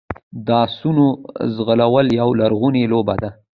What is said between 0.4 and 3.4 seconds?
د اسونو ځغلول یوه لرغونې لوبه ده.